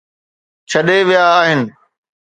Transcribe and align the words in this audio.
ڇڏي 0.69 0.99
ويا 1.07 1.25
آهن 1.39 1.61